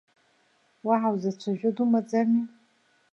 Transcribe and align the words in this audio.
Уаҳа 0.85 1.09
узацәажәо 1.13 1.69
думаӡами? 1.75 2.41